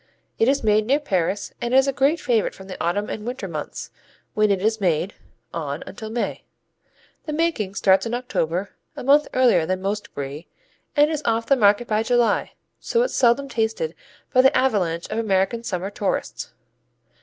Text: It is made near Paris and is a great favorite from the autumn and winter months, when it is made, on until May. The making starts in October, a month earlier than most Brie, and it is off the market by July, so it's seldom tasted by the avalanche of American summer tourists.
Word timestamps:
It 0.39 0.47
is 0.47 0.63
made 0.63 0.87
near 0.87 0.99
Paris 0.99 1.53
and 1.61 1.75
is 1.75 1.87
a 1.87 1.93
great 1.93 2.19
favorite 2.19 2.55
from 2.55 2.65
the 2.67 2.83
autumn 2.83 3.07
and 3.07 3.23
winter 3.23 3.47
months, 3.47 3.91
when 4.33 4.49
it 4.49 4.59
is 4.59 4.81
made, 4.81 5.13
on 5.53 5.83
until 5.85 6.09
May. 6.09 6.43
The 7.27 7.33
making 7.33 7.75
starts 7.75 8.07
in 8.07 8.15
October, 8.15 8.71
a 8.95 9.03
month 9.03 9.27
earlier 9.35 9.63
than 9.67 9.79
most 9.83 10.11
Brie, 10.15 10.47
and 10.95 11.07
it 11.07 11.13
is 11.13 11.21
off 11.23 11.45
the 11.45 11.55
market 11.55 11.87
by 11.87 12.01
July, 12.01 12.53
so 12.79 13.03
it's 13.03 13.13
seldom 13.13 13.47
tasted 13.47 13.93
by 14.33 14.41
the 14.41 14.57
avalanche 14.57 15.07
of 15.11 15.19
American 15.19 15.63
summer 15.63 15.91
tourists. 15.91 16.51